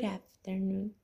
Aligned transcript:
Good 0.00 0.06
afternoon. 0.06 0.94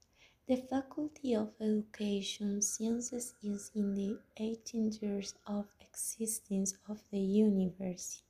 The 0.48 0.56
Faculty 0.56 1.34
of 1.34 1.52
Education 1.60 2.62
Sciences 2.62 3.34
is 3.42 3.70
in 3.74 3.92
the 3.92 4.18
18 4.38 4.92
years 5.02 5.34
of 5.46 5.66
existence 5.82 6.72
of 6.88 7.02
the 7.10 7.18
university. 7.18 8.24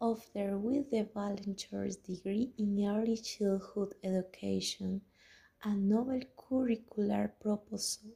After 0.00 0.58
with 0.58 0.90
the 0.90 1.04
bachelor's 1.04 1.94
degree 1.94 2.50
in 2.58 2.84
early 2.84 3.18
childhood 3.18 3.94
education, 4.02 5.00
a 5.62 5.76
novel 5.76 6.22
curricular 6.36 7.30
proposal 7.40 8.10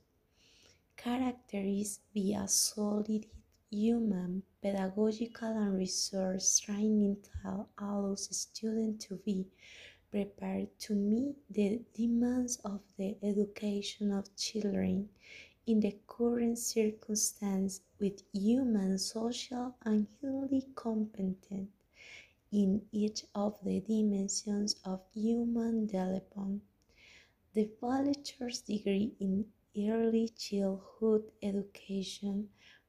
characterized 0.96 2.00
by 2.12 2.42
a 2.42 2.48
solid 2.48 3.24
human, 3.70 4.42
pedagogical, 4.60 5.56
and 5.56 5.78
resource 5.78 6.58
training 6.58 7.18
that 7.44 7.66
allows 7.78 8.36
students 8.36 9.06
to 9.06 9.14
be 9.14 9.46
prepared 10.10 10.68
to 10.78 10.94
meet 10.94 11.36
the 11.50 11.80
demands 11.94 12.56
of 12.64 12.80
the 12.96 13.16
education 13.22 14.12
of 14.12 14.34
children 14.36 15.08
in 15.66 15.80
the 15.80 15.96
current 16.06 16.58
circumstance 16.58 17.80
with 17.98 18.22
human, 18.32 18.98
social, 18.98 19.74
and 19.84 20.06
highly 20.22 20.64
competent 20.74 21.68
in 22.52 22.80
each 22.92 23.24
of 23.34 23.58
the 23.64 23.80
dimensions 23.80 24.76
of 24.84 25.00
human 25.12 25.86
development. 25.86 26.62
The 27.54 27.70
bachelor's 27.80 28.60
degree 28.60 29.14
in 29.18 29.46
early 29.76 30.28
childhood 30.28 31.24
education 31.42 32.48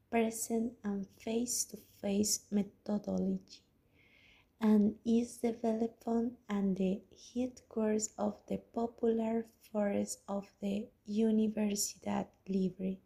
present 0.10 0.74
and 0.84 1.08
face-to-face 1.20 2.46
methodology 2.52 3.62
and 4.60 4.96
is 5.06 5.38
the 5.38 5.52
developed 5.52 6.08
and 6.50 6.78
the 6.78 7.02
headquarters 7.34 8.10
of 8.18 8.36
the 8.48 8.58
popular 8.74 9.46
forest 9.72 10.20
of 10.28 10.46
the 10.62 10.88
Universidad 11.10 12.28
Libre. 12.48 12.98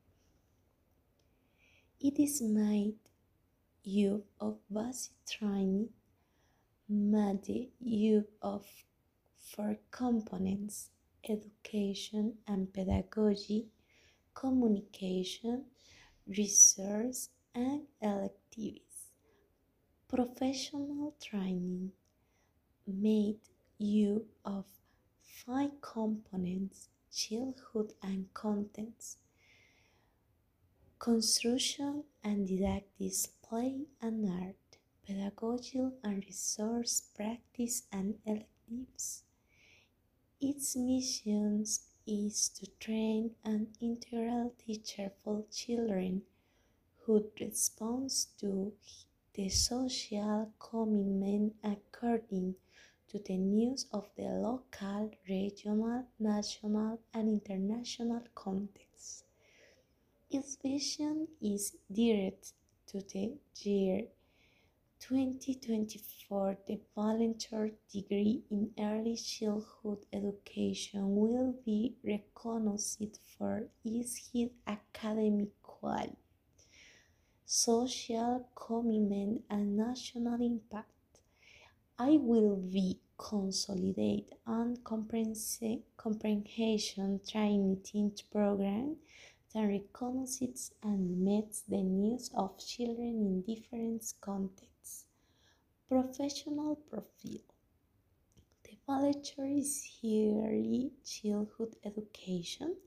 It 2.00 2.20
is 2.20 2.42
made 2.42 2.96
use 3.84 4.24
of 4.40 4.58
basic 4.72 5.14
training, 5.30 5.90
made 6.88 7.72
use 7.80 8.26
of 8.42 8.66
four 9.38 9.78
components 9.92 10.90
education 11.30 12.38
and 12.48 12.74
pedagogy, 12.74 13.68
communication, 14.34 15.66
research, 16.28 17.28
and 17.54 17.82
electives. 18.02 18.91
Professional 20.14 21.16
training 21.22 21.94
made 22.86 23.40
you 23.78 24.26
of 24.44 24.66
five 25.22 25.80
components 25.80 26.90
childhood 27.10 27.94
and 28.04 28.28
contents. 28.34 29.16
Construction 31.00 32.04
and 32.26 32.46
didactics 32.46 33.26
play 33.26 33.86
and 34.02 34.30
art 34.30 34.78
pedagogy 35.08 35.90
and 36.04 36.26
resource 36.26 37.04
practice 37.16 37.84
and 37.90 38.16
electives. 38.26 39.24
Its 40.42 40.76
mission 40.76 41.64
is 42.06 42.50
to 42.50 42.68
train 42.82 43.32
an 43.46 43.68
integral 43.80 44.54
teacher 44.58 45.14
for 45.24 45.46
children 45.50 46.24
who 47.06 47.32
responds 47.40 48.26
to 48.38 48.74
the 49.34 49.48
social 49.50 50.52
commitment 50.60 51.54
according 51.64 52.56
to 53.08 53.20
the 53.20 53.38
needs 53.38 53.86
of 53.92 54.10
the 54.16 54.24
local, 54.24 55.12
regional, 55.28 56.06
national, 56.20 57.00
and 57.14 57.28
international 57.28 58.24
context. 58.36 59.24
Its 60.30 60.56
vision 60.56 61.28
is 61.42 61.76
direct 61.92 62.54
to 62.88 63.02
the 63.14 63.38
year 63.64 64.04
2024. 65.00 66.58
The 66.68 66.80
volunteer 66.96 67.72
degree 67.92 68.44
in 68.50 68.72
early 68.80 69.16
childhood 69.16 70.06
education 70.14 71.16
will 71.16 71.56
be 71.66 71.96
recognized 72.04 73.20
for 73.38 73.68
its 73.84 74.32
academic 74.68 75.50
quality 75.64 76.21
social 77.54 78.48
commitment 78.56 79.44
and 79.50 79.76
national 79.76 80.42
impact. 80.42 81.20
I 82.00 82.12
will 82.12 82.56
be 82.56 83.02
consolidate 83.18 84.32
and 84.48 84.82
comprehension 84.86 85.84
training 87.30 87.82
program 88.32 88.96
that 89.54 89.64
recognizes 89.64 90.72
and 90.82 91.26
meets 91.26 91.64
the 91.68 91.84
needs 91.84 92.32
of 92.36 92.58
children 92.58 93.20
in 93.20 93.42
different 93.42 94.14
contexts. 94.22 95.08
Professional 95.90 96.78
profile. 96.90 97.44
The 98.64 98.78
bachelor 98.88 99.48
is 99.48 99.90
early 100.06 100.94
childhood 101.04 101.76
education 101.84 102.78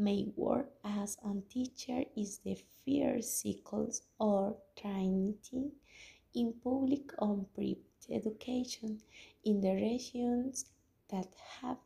may 0.00 0.24
work 0.34 0.66
as 0.82 1.18
a 1.22 1.32
teacher 1.52 2.02
is 2.16 2.38
the 2.38 2.56
first 2.84 3.42
cycles 3.42 4.02
or 4.18 4.56
training 4.80 5.34
in 6.34 6.54
public 6.64 7.12
or 7.18 7.44
private 7.54 8.06
education 8.10 8.98
in 9.44 9.60
the 9.60 9.74
regions 9.74 10.64
that 11.10 11.28
have 11.60 11.76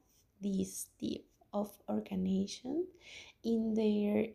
this 0.41 0.87
type 1.01 1.25
of 1.53 1.71
organization 1.89 2.87
in 3.43 3.75
their 3.75 4.27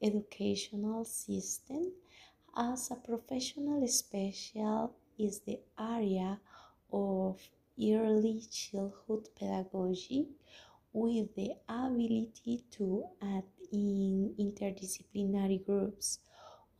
educational 0.00 1.04
system. 1.04 1.90
As 2.56 2.90
a 2.92 2.96
professional 2.96 3.86
special 3.88 4.94
is 5.18 5.40
the 5.40 5.58
area 5.78 6.38
of 6.92 7.40
early 7.80 8.42
childhood 8.50 9.28
pedagogy 9.38 10.28
with 10.92 11.34
the 11.34 11.52
ability 11.68 12.64
to 12.70 13.04
act 13.22 13.46
in 13.72 14.34
interdisciplinary 14.38 15.64
groups 15.64 16.20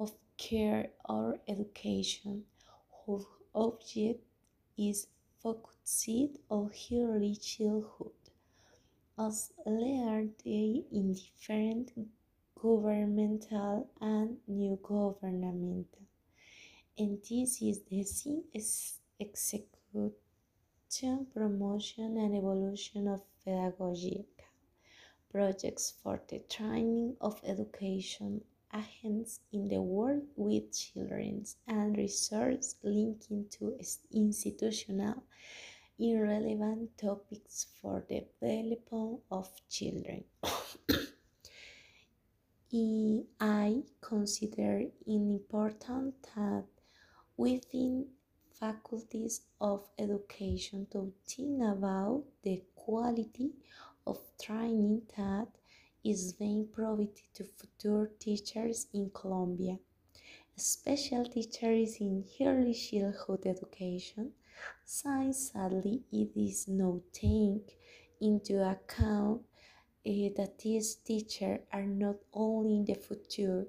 of 0.01 0.13
care 0.37 0.91
or 1.05 1.39
education. 1.49 2.45
Whose 3.07 3.27
object 3.55 4.21
is 4.77 5.07
focused 5.43 6.09
on 6.51 6.71
early 6.93 7.37
childhood. 7.37 8.13
As 9.19 9.53
learned 9.67 10.35
in 10.45 11.15
different 11.15 11.93
governmental 12.55 13.91
and 14.01 14.37
new 14.47 14.79
governmental 14.83 16.09
and 16.99 17.23
this 17.23 17.63
is 17.63 17.83
the 17.85 18.03
same 18.03 18.43
executive 20.89 21.35
promotion 21.35 22.17
and 22.17 22.35
evolution 22.35 23.09
of 23.09 23.21
pedagogical 23.45 24.25
projects 25.31 25.93
for 26.03 26.21
the 26.29 26.39
training 26.49 27.15
of 27.21 27.39
education 27.45 28.41
agents 28.75 29.41
in 29.53 29.69
the 29.69 29.81
work 29.81 30.23
with 30.37 30.73
children 30.73 31.45
and 31.67 31.97
research 31.97 32.65
linking 32.83 33.45
to 33.51 33.79
institutional 34.13 35.23
irrelevant 35.99 36.97
topics 36.97 37.67
for 37.83 38.03
the 38.09 38.25
development 38.41 39.21
of 39.31 39.49
children. 39.69 40.25
I 43.41 43.83
consider 44.01 44.79
it 44.79 44.95
important 45.07 46.15
that 46.35 46.65
within 47.37 48.07
faculties 48.61 49.43
of 49.61 49.89
education 49.99 50.87
to 50.91 51.13
think 51.27 51.63
about 51.63 52.25
the 52.43 52.63
quality 52.75 53.51
of 54.07 54.19
training 54.43 55.03
that 55.17 55.49
is 56.05 56.33
being 56.33 56.67
provided 56.73 57.23
to 57.35 57.45
future 57.45 58.11
teachers 58.19 58.87
in 58.93 59.11
Colombia. 59.11 59.79
Special 60.57 61.25
teachers 61.25 61.97
in 62.01 62.25
early 62.41 62.75
childhood 62.75 63.47
education, 63.47 64.33
since 64.85 65.53
sadly 65.53 66.03
it 66.11 66.31
is 66.35 66.67
not 66.67 67.01
taken 67.13 67.63
into 68.21 68.55
account 68.69 69.43
uh, 70.07 70.29
that 70.37 70.59
these 70.59 70.97
teachers 70.97 71.61
are 71.73 71.87
not 71.87 72.17
only 72.33 72.77
in 72.79 72.85
the 72.85 72.95
future 72.95 73.67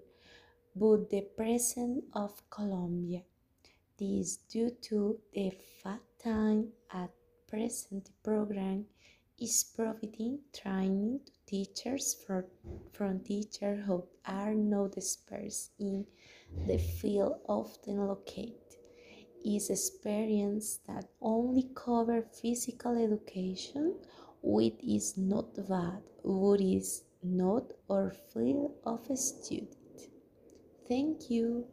but 0.75 1.09
the 1.09 1.21
present 1.35 2.03
of 2.13 2.31
Colombia. 2.49 3.21
This 3.99 4.37
due 4.49 4.71
to 4.83 5.19
the 5.33 5.51
fact 5.83 6.23
time 6.23 6.69
at 6.91 7.11
present 7.49 8.05
the 8.05 8.11
program 8.23 8.85
is 9.37 9.65
providing 9.75 10.39
training 10.53 11.19
to 11.25 11.31
teachers 11.45 12.15
for, 12.25 12.45
from 12.93 13.19
teachers 13.19 13.85
who 13.85 14.05
are 14.25 14.53
not 14.53 14.95
experts 14.95 15.71
in 15.79 16.05
the 16.65 16.77
field 16.77 17.39
often 17.47 17.97
located 18.07 18.69
is 19.43 19.69
experience 19.69 20.79
that 20.87 21.05
only 21.21 21.69
cover 21.75 22.21
physical 22.21 22.97
education 22.97 23.95
wit 24.41 24.79
is 24.81 25.17
not 25.17 25.55
bad, 25.67 26.01
but 26.23 26.61
is 26.61 27.03
not 27.23 27.63
our 27.89 28.11
field 28.33 28.75
of 28.85 29.05
study. 29.17 29.67
Thank 30.87 31.29
you. 31.29 31.67